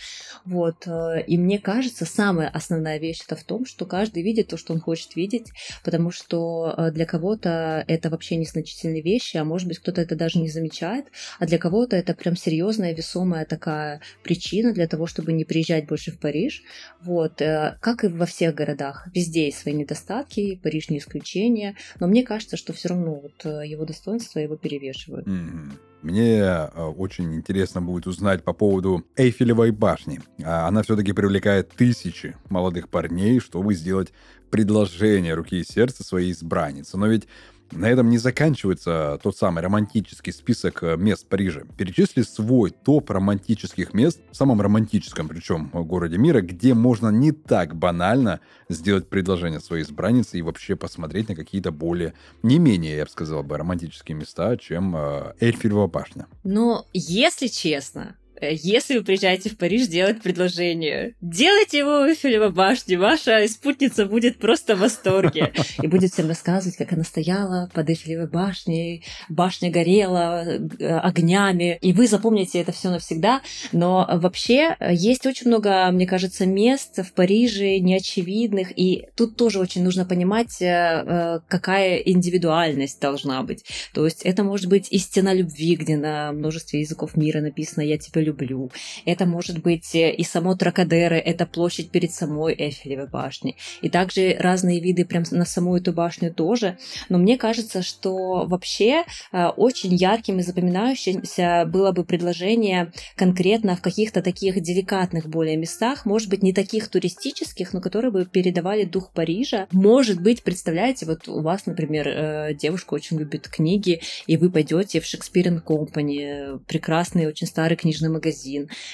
[0.45, 0.87] Вот.
[0.87, 4.73] Э, и мне кажется, самая основная вещь это в том, что каждый видит то, что
[4.73, 5.51] он хочет видеть,
[5.85, 10.49] потому что для кого-то это вообще незначительные вещи, а может быть кто-то это даже не
[10.49, 11.07] замечает,
[11.39, 16.11] а для кого-то это прям серьезная, весомая такая причина для того, чтобы не приезжать больше
[16.13, 16.63] в Париж.
[17.03, 17.40] Вот.
[17.41, 19.09] Э, как и во всех городах.
[19.15, 23.67] Везде есть свои недостатки, Париж не исключение, но мне кажется, что все равно вот э,
[23.67, 25.27] его достоинства его перевешивают.
[25.27, 25.73] Mm-hmm.
[26.03, 30.21] Мне э, очень интересно будет узнать по поводу Эйфелевой башни.
[30.43, 34.13] А она все-таки привлекает тысячи молодых парней, чтобы сделать
[34.51, 36.97] предложение руки и сердца своей избранницы.
[36.97, 37.29] Но ведь
[37.73, 41.63] на этом не заканчивается тот самый романтический список э, мест Парижа.
[41.77, 47.75] Перечисли свой топ романтических мест, в самом романтическом причем городе мира, где можно не так
[47.75, 53.11] банально сделать предложение своей избраннице и вообще посмотреть на какие-то более, не менее, я бы
[53.11, 56.27] сказал бы, романтические места, чем э, Эльфелева башня.
[56.45, 62.51] Но, если честно, Э, если вы приезжаете в Париж делать предложение, делайте его в Эйфелевой
[62.51, 65.53] башне, ваша спутница будет просто в восторге.
[65.83, 71.93] И будет всем рассказывать, как она стояла под Эйфелевой башней, башня горела э, огнями, и
[71.93, 73.43] вы запомните это все навсегда.
[73.73, 79.59] Но вообще э, есть очень много, мне кажется, мест в Париже неочевидных, и тут тоже
[79.59, 83.65] очень нужно понимать, какая индивидуальность должна быть.
[83.93, 87.99] То есть это может быть и стена любви, где на множестве языков мира написано «я
[87.99, 88.71] тебя люблю», люблю.
[89.05, 93.57] Это может быть э, и само Тракадеры, это площадь перед самой Эйфелевой башней.
[93.83, 96.79] И также разные виды прям на саму эту башню тоже.
[97.09, 103.83] Но мне кажется, что вообще э, очень ярким и запоминающимся было бы предложение конкретно в
[103.83, 109.13] каких-то таких деликатных более местах, может быть, не таких туристических, но которые бы передавали дух
[109.13, 109.67] Парижа.
[109.73, 115.01] Может быть, представляете, вот у вас, например, э, девушка очень любит книги, и вы пойдете
[115.01, 118.20] в Shakespeare Company, прекрасный, очень старый книжный магазин,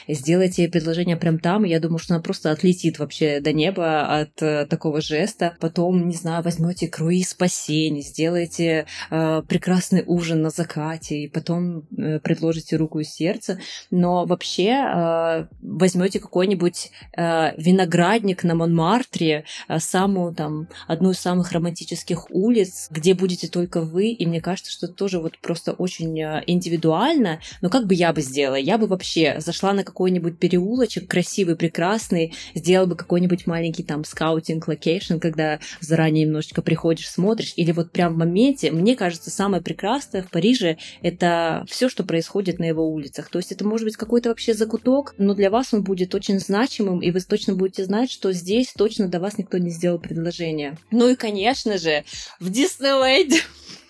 [0.09, 4.43] сделайте ей предложение прям там, я думаю, что она просто отлетит вообще до неба от
[4.43, 5.57] э, такого жеста.
[5.61, 11.87] Потом, не знаю, возьмете круиз по Сене, сделаете э, прекрасный ужин на закате, и потом
[11.97, 13.59] э, предложите руку и сердце.
[13.91, 21.53] Но вообще э, возьмете какой-нибудь э, виноградник на Монмартре, э, самую там одну из самых
[21.53, 26.43] романтических улиц, где будете только вы, и мне кажется, что тоже вот просто очень э,
[26.47, 27.41] индивидуально.
[27.61, 28.57] Но как бы я бы сделала?
[28.57, 34.05] Я бы вообще вообще зашла на какой-нибудь переулочек красивый, прекрасный, сделала бы какой-нибудь маленький там
[34.05, 39.62] scouting location, когда заранее немножечко приходишь, смотришь, или вот прям в моменте, мне кажется, самое
[39.62, 43.31] прекрасное в Париже это все, что происходит на его улицах.
[43.31, 47.00] То есть это может быть какой-то вообще закуток, но для вас он будет очень значимым,
[47.00, 50.79] и вы точно будете знать, что здесь точно до вас никто не сделал предложение.
[50.90, 52.05] Ну и, конечно же,
[52.38, 53.40] в Диснейленде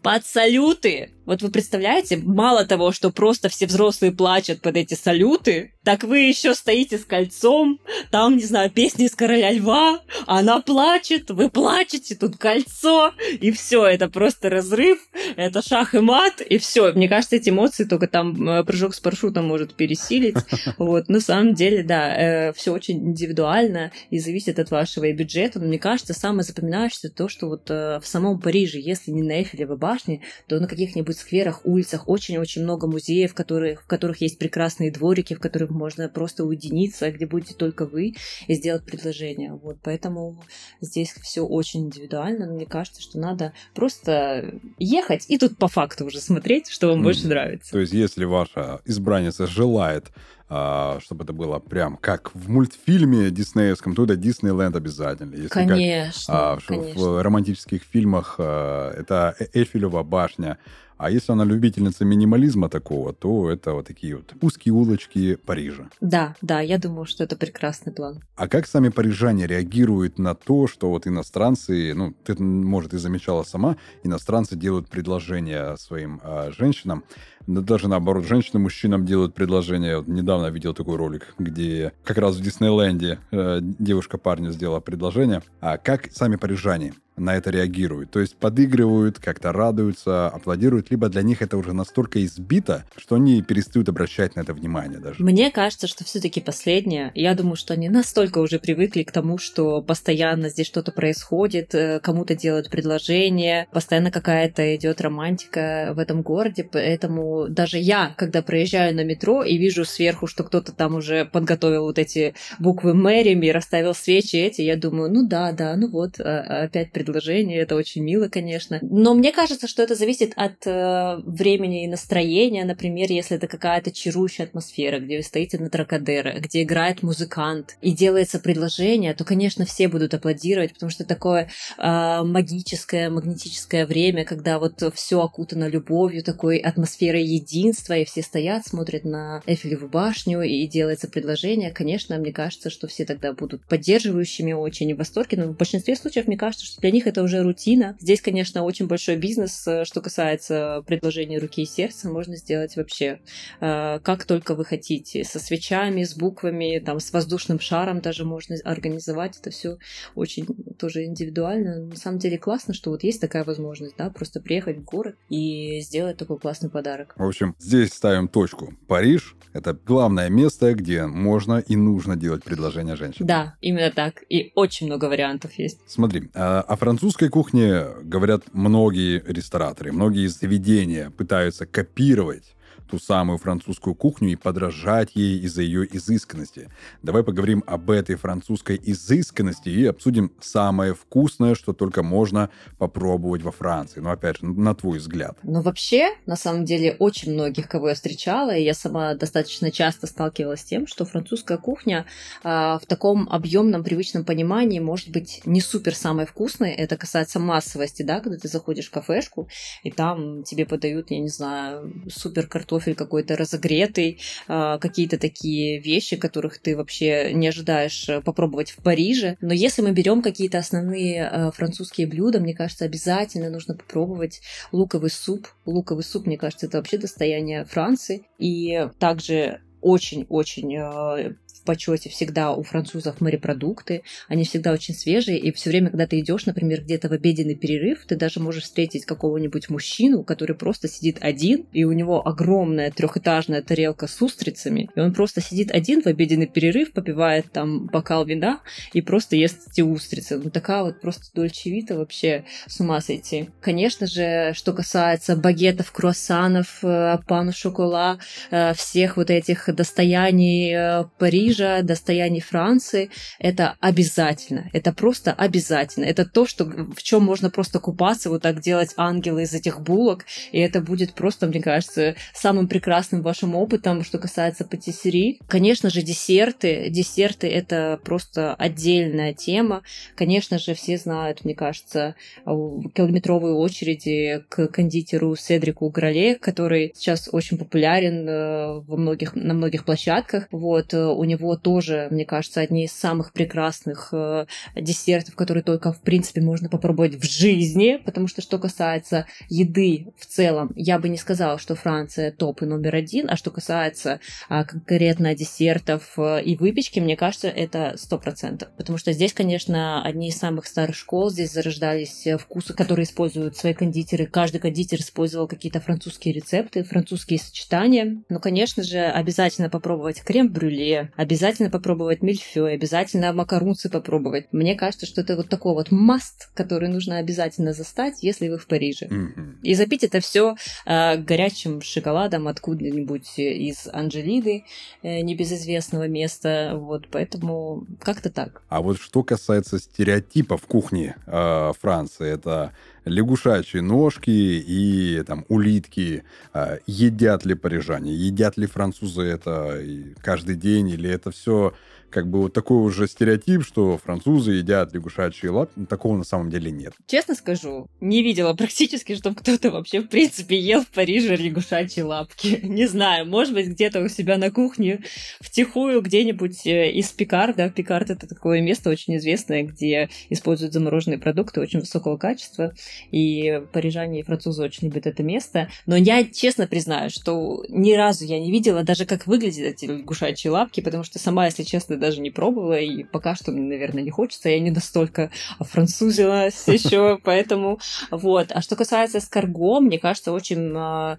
[0.02, 5.74] под салюты вот вы представляете, мало того, что просто все взрослые плачут под эти салюты,
[5.84, 7.80] так вы еще стоите с кольцом,
[8.12, 13.86] там, не знаю, песни из Короля Льва, она плачет, вы плачете, тут кольцо, и все,
[13.86, 15.00] это просто разрыв,
[15.36, 16.94] это шах и мат, и все.
[16.94, 20.36] Мне кажется, эти эмоции только там э, прыжок с парашютом может пересилить.
[20.78, 25.60] Вот, на самом деле, да, э, все очень индивидуально и зависит от вашего и бюджета,
[25.60, 29.40] но мне кажется, самое запоминающееся то, что вот э, в самом Париже, если не на
[29.40, 34.92] Эйфелевой башне, то на каких-нибудь скверах, улицах очень-очень много музеев, которые, в которых есть прекрасные
[34.92, 38.16] дворики, в которых можно просто уединиться, где будете только вы
[38.48, 39.54] и сделать предложение.
[39.54, 40.44] Вот, поэтому
[40.80, 46.06] здесь все очень индивидуально, но мне кажется, что надо просто ехать и тут по факту
[46.06, 47.04] уже смотреть, что вам mm.
[47.04, 47.72] больше нравится.
[47.72, 50.12] То есть, если ваша избранница желает
[50.54, 55.34] а, чтобы это было прям как в мультфильме диснеевском, то это Диснейленд обязательно.
[55.36, 57.02] Если конечно, как, а, конечно.
[57.02, 60.58] В романтических фильмах а, это Эйфелева башня,
[61.02, 65.90] а если она любительница минимализма такого, то это вот такие вот узкие улочки Парижа.
[66.00, 68.24] Да, да, я думаю, что это прекрасный план.
[68.36, 73.42] А как сами парижане реагируют на то, что вот иностранцы, ну, ты, может, и замечала
[73.42, 77.04] сама, иностранцы делают предложения своим э, женщинам,
[77.48, 79.98] да даже наоборот, женщины мужчинам делают предложения.
[79.98, 85.42] Вот недавно видел такой ролик, где как раз в Диснейленде э, девушка парню сделала предложение.
[85.60, 88.12] А как сами парижане на это реагируют.
[88.12, 93.42] То есть подыгрывают, как-то радуются, аплодируют, либо для них это уже настолько избито, что они
[93.42, 95.24] перестают обращать на это внимание даже.
[95.24, 97.12] Мне кажется, что все-таки последнее.
[97.14, 102.00] Я думаю, что они настолько уже привыкли к тому, что постоянно здесь что-то происходит, э,
[102.00, 108.96] кому-то делают предложение, постоянно какая-то идет романтика в этом городе, поэтому даже я, когда проезжаю
[108.96, 113.94] на метро и вижу сверху, что кто-то там уже подготовил вот эти буквы Мэрими, расставил
[113.94, 118.28] свечи эти, я думаю, ну да, да, ну вот, а, опять предложение, это очень мило,
[118.28, 118.80] конечно.
[118.82, 123.92] Но мне кажется, что это зависит от э, времени и настроения, например, если это какая-то
[123.92, 129.66] чарующая атмосфера, где вы стоите на Тракадеро, где играет музыкант и делается предложение, то, конечно,
[129.66, 136.24] все будут аплодировать, потому что такое э, магическое, магнетическое время, когда вот все окутано любовью,
[136.24, 141.72] такой атмосферой единства, и все стоят, смотрят на Эйфелеву башню, и делается предложение.
[141.72, 146.28] Конечно, мне кажется, что все тогда будут поддерживающими очень в восторге, но в большинстве случаев
[146.28, 147.98] мне кажется, что для них это уже рутина.
[148.00, 153.20] Здесь, конечно, очень большой бизнес, э, что касается предложения руки и сердца, можно сделать вообще
[153.60, 158.56] э, как только вы хотите, со свечами, с буквами, там, с воздушным шаром даже можно
[158.64, 159.38] организовать.
[159.40, 159.78] Это все
[160.16, 160.46] очень
[160.78, 161.86] тоже индивидуально.
[161.86, 165.80] На самом деле классно, что вот есть такая возможность, да, просто приехать в город и
[165.82, 167.11] сделать такой классный подарок.
[167.18, 168.74] В общем, здесь ставим точку.
[168.88, 173.28] Париж— это главное место, где можно и нужно делать предложение женщинам.
[173.28, 174.24] Да, именно так.
[174.30, 175.80] И очень много вариантов есть.
[175.88, 182.56] Смотри, а, о французской кухне говорят многие рестораторы, многие заведения пытаются копировать
[182.90, 186.70] ту самую французскую кухню и подражать ей из-за ее изысканности.
[187.02, 193.52] Давай поговорим об этой французской изысканности и обсудим самое вкусное, что только можно попробовать во
[193.52, 194.02] Франции.
[194.02, 195.38] Ну, опять же, на твой взгляд.
[195.44, 200.08] Ну, вообще, на самом деле, очень многих, кого я встречала, и я сама достаточно часто
[200.08, 202.06] сталкивалась с тем, что французская кухня
[202.44, 206.72] э, в таком объемном, привычном понимании может быть не супер самой вкусной.
[206.72, 209.48] Это касается массовости, да, когда ты заходишь в кафешку,
[209.84, 215.80] и там тебе подают, я не знаю, супер картофель картофель какой-то разогретый, а, какие-то такие
[215.80, 219.38] вещи, которых ты вообще не ожидаешь э, попробовать в Париже.
[219.42, 225.10] Но если мы берем какие-то основные э, французские блюда, мне кажется, обязательно нужно попробовать луковый
[225.10, 225.48] суп.
[225.66, 228.24] Луковый суп, мне кажется, это вообще достояние Франции.
[228.40, 235.52] И также очень-очень э, в почете всегда у французов морепродукты, они всегда очень свежие, и
[235.52, 239.70] все время, когда ты идешь, например, где-то в обеденный перерыв, ты даже можешь встретить какого-нибудь
[239.70, 245.14] мужчину, который просто сидит один, и у него огромная трехэтажная тарелка с устрицами, и он
[245.14, 248.62] просто сидит один в обеденный перерыв, попивает там бокал вина
[248.94, 250.40] и просто ест эти устрицы.
[250.44, 253.50] Ну такая вот просто дольчевита вообще с ума сойти.
[253.62, 258.20] Конечно же, что касается багетов, круассанов, э, пану шокола,
[258.50, 263.10] э, всех вот этих достояний э, Парижа, Парижа, достояний Франции,
[263.40, 264.70] это обязательно.
[264.74, 266.06] Это просто обязательно.
[266.06, 270.26] Это то, что, в чем можно просто купаться, вот так делать ангелы из этих булок,
[270.52, 275.40] и это будет просто, мне кажется, самым прекрасным вашим опытом, что касается патиссерии.
[275.48, 276.90] Конечно же, десерты.
[276.90, 279.82] Десерты— это просто отдельная тема.
[280.16, 287.58] Конечно же, все знают, мне кажется, километровые очереди к кондитеру Седрику Гроле, который сейчас очень
[287.58, 290.48] популярен э, во многих, на многих площадках.
[290.52, 295.64] Вот, э, у него него тоже, мне кажется, одни из самых прекрасных э, десертов, которые
[295.64, 301.00] только, в принципе, можно попробовать в жизни, потому что, что касается еды в целом, я
[301.00, 306.14] бы не сказала, что Франция топ и номер один, а что касается э, конкретно десертов
[306.18, 310.68] э, и выпечки, мне кажется, это сто процентов, потому что здесь, конечно, одни из самых
[310.68, 316.34] старых школ, здесь зарождались э, вкусы, которые используют свои кондитеры, каждый кондитер использовал какие-то французские
[316.34, 321.31] рецепты, французские сочетания, но, конечно же, обязательно попробовать крем-брюле, обязательно
[321.70, 324.48] попробовать мильфёй, обязательно макарунцы попробовать.
[324.52, 328.68] Мне кажется, что это вот такой вот маст, который нужно обязательно застать, если вы в
[328.68, 329.06] Париже.
[329.06, 329.62] Mm-hmm.
[329.64, 334.64] И запить это все э, горячим шоколадом откуда-нибудь из Анжелиды,
[335.04, 336.74] э, небезызвестного места.
[336.76, 338.62] Вот, поэтому как-то так.
[338.70, 342.74] А вот что касается стереотипов кухни э, Франции, это
[343.06, 346.24] лягушачьи ножки и там улитки.
[346.54, 349.82] А, едят ли парижане, едят ли французы это
[350.22, 351.74] каждый день, или это все
[352.12, 355.86] как бы вот такой уже стереотип, что французы едят лягушачьи лапки.
[355.90, 356.94] Такого на самом деле нет.
[357.08, 362.60] Честно скажу, не видела практически, чтобы кто-то вообще в принципе ел в Париже лягушачьи лапки.
[362.64, 365.04] Не знаю, может быть, где-то у себя на кухне
[365.40, 371.20] втихую где-нибудь э, из Пикар, да, Пикард это такое место очень известное, где используют замороженные
[371.20, 372.74] продукты очень высокого качества,
[373.12, 375.70] и парижане и французы очень любят это место.
[375.86, 380.50] Но я честно признаю, что ни разу я не видела даже, как выглядят эти лягушачьи
[380.50, 384.50] лапки, потому что сама, если честно, даже не пробовала, и пока что, наверное, не хочется.
[384.50, 388.52] Я не настолько французилась еще, поэтому вот.
[388.52, 391.18] А что касается эскарго, мне кажется, очень а,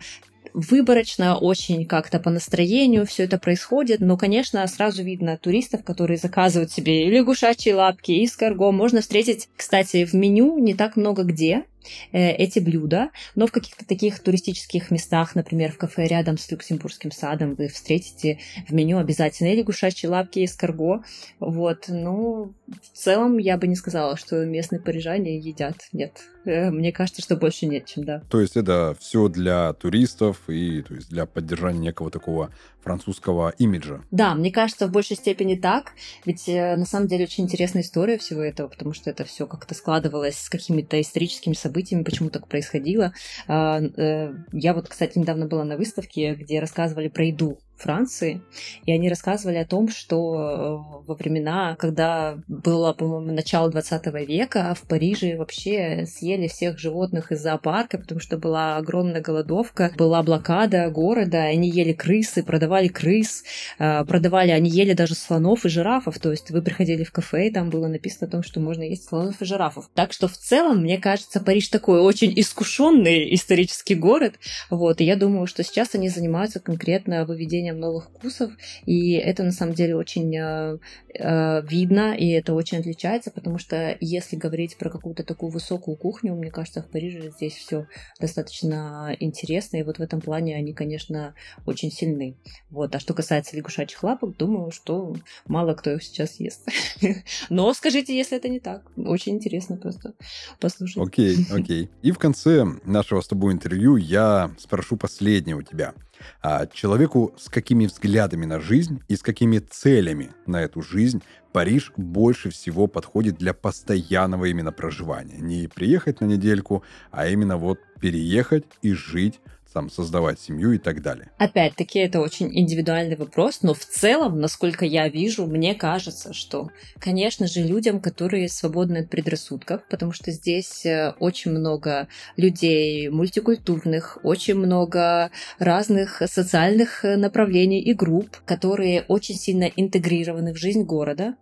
[0.54, 6.70] выборочно, очень как-то по настроению все это происходит, но, конечно, сразу видно туристов, которые заказывают
[6.70, 8.70] себе и лягушачьи лапки, и скарго.
[8.72, 11.64] Можно встретить, кстати, в меню не так много где,
[12.12, 17.54] эти блюда, но в каких-то таких туристических местах, например, в кафе рядом с Люксембургским садом,
[17.54, 21.02] вы встретите в меню обязательно и лягушачьи лапки, и эскарго.
[21.40, 25.76] Вот, ну, в целом я бы не сказала, что местные парижане едят.
[25.92, 28.22] Нет, э, мне кажется, что больше нет, чем да.
[28.30, 32.50] То есть это все для туристов и то есть для поддержания некого такого
[32.82, 34.02] французского имиджа.
[34.10, 35.92] Да, мне кажется, в большей степени так.
[36.24, 39.74] Ведь э, на самом деле очень интересная история всего этого, потому что это все как-то
[39.74, 41.71] складывалось с какими-то историческими событиями,
[42.04, 43.12] почему так происходило.
[43.48, 48.42] А, э, я вот, кстати, недавно была на выставке, где рассказывали про еду Франции,
[48.86, 54.74] и они рассказывали о том, что э, во времена, когда было, по-моему, начало 20 века,
[54.80, 60.88] в Париже вообще съели всех животных из зоопарка, потому что была огромная голодовка, была блокада
[60.90, 63.42] города, они ели крысы, продавали крыс,
[63.78, 67.52] э, продавали, они ели даже слонов и жирафов, то есть вы приходили в кафе, и
[67.52, 69.90] там было написано о том, что можно есть слонов и жирафов.
[69.94, 74.34] Так что в целом, мне кажется, Париж такой очень искушенный исторический город,
[74.70, 78.52] вот, и я думаю, что сейчас они занимаются конкретно выведением созданием новых вкусов,
[78.86, 80.78] и это на самом деле очень э,
[81.14, 86.34] э, видно, и это очень отличается, потому что если говорить про какую-то такую высокую кухню,
[86.34, 87.86] мне кажется, в Париже здесь все
[88.20, 91.34] достаточно интересно, и вот в этом плане они, конечно,
[91.66, 92.36] очень сильны.
[92.70, 92.94] Вот.
[92.94, 95.14] А что касается лягушачьих лапок, думаю, что
[95.46, 96.68] мало кто их сейчас ест.
[97.50, 98.82] Но скажите, если это не так.
[98.96, 100.14] Очень интересно просто
[100.60, 100.96] послушать.
[100.96, 101.90] Окей, окей.
[102.02, 105.94] И в конце нашего с тобой интервью я спрошу последнее у тебя
[106.42, 111.92] а человеку с какими взглядами на жизнь и с какими целями на эту жизнь Париж
[111.96, 115.38] больше всего подходит для постоянного именно проживания.
[115.38, 119.40] Не приехать на недельку, а именно вот переехать и жить
[119.72, 121.30] там, создавать семью и так далее.
[121.38, 127.46] Опять-таки, это очень индивидуальный вопрос, но в целом, насколько я вижу, мне кажется, что, конечно
[127.46, 134.54] же, людям, которые свободны от предрассудков, потому что здесь э, очень много людей мультикультурных, очень
[134.54, 141.34] много разных социальных э, направлений и групп, которые очень сильно интегрированы в жизнь города,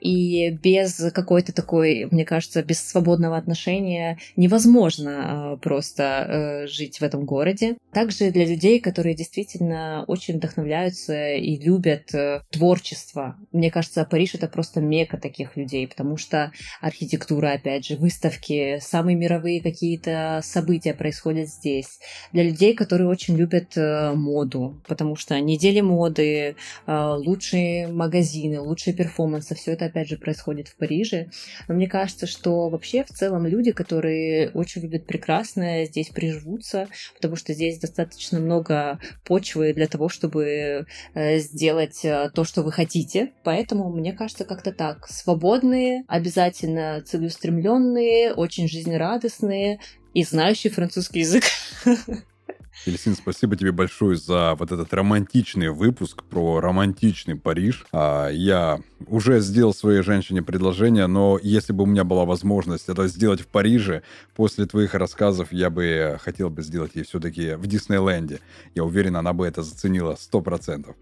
[0.00, 7.24] и без какой-то такой, мне кажется, без свободного отношения невозможно э, просто жить в этом
[7.24, 7.75] городе.
[7.96, 13.36] Также для людей, которые действительно очень вдохновляются и любят э, творчество.
[13.52, 16.52] Мне кажется, Париж это просто мека таких людей, потому что
[16.82, 21.98] архитектура, опять же, выставки, самые мировые какие-то события происходят здесь.
[22.32, 26.54] Для людей, которые очень любят э, моду, потому что недели моды,
[26.86, 31.30] э, лучшие магазины, лучшие перформансы, все это, опять же, происходит в Париже.
[31.66, 37.36] Но мне кажется, что вообще в целом люди, которые очень любят прекрасное, здесь приживутся, потому
[37.36, 42.72] что здесь здесь достаточно много почвы для того, чтобы э, сделать э, то, что вы
[42.72, 43.32] хотите.
[43.44, 45.08] Поэтому, мне кажется, как-то так.
[45.08, 49.80] Свободные, обязательно целеустремленные, очень жизнерадостные
[50.14, 51.44] и знающие французский язык.
[52.84, 57.84] Елисин, спасибо тебе большое за вот этот романтичный выпуск про романтичный Париж.
[57.92, 63.08] А, я уже сделал своей женщине предложение, но если бы у меня была возможность это
[63.08, 64.02] сделать в Париже,
[64.36, 68.40] после твоих рассказов я бы хотел бы сделать ей все-таки в Диснейленде.
[68.74, 70.94] Я уверен, она бы это заценила 100%.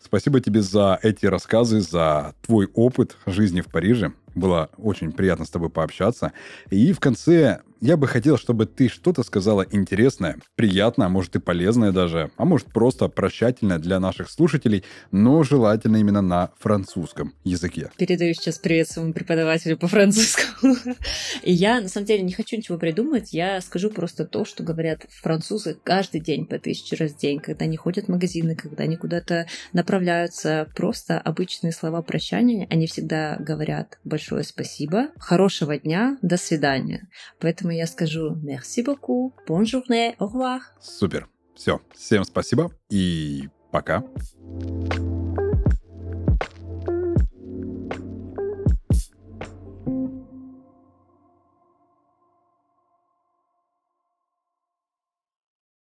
[0.00, 4.12] Спасибо тебе за эти рассказы, за твой опыт жизни в Париже.
[4.34, 6.32] Было очень приятно с тобой пообщаться.
[6.70, 11.40] И в конце я бы хотел, чтобы ты что-то сказала интересное, приятное, а может и
[11.40, 17.90] полезное даже, а может просто прощательное для наших слушателей, но желательно именно на французском языке.
[17.98, 20.76] Передаю сейчас привет своему преподавателю по французскому.
[21.42, 25.76] Я, на самом деле, не хочу ничего придумать, я скажу просто то, что говорят французы
[25.82, 29.46] каждый день по тысяче раз в день, когда они ходят в магазины, когда они куда-то
[29.72, 37.08] направляются, просто обычные слова прощания, они всегда говорят большое спасибо, хорошего дня, до свидания.
[37.40, 39.64] Поэтому поэтому я скажу merci beaucoup, bonne
[40.18, 40.60] au revoir.
[40.80, 41.28] Супер.
[41.54, 41.80] Все.
[41.94, 44.00] Всем спасибо и пока.
[44.00, 45.21] Пока.